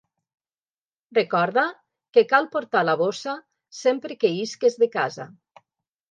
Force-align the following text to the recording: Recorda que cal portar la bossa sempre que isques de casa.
Recorda 1.17 1.65
que 2.17 2.23
cal 2.31 2.47
portar 2.55 2.81
la 2.89 2.95
bossa 3.01 3.35
sempre 3.81 4.17
que 4.23 4.31
isques 4.39 4.79
de 4.85 4.89
casa. 4.97 5.27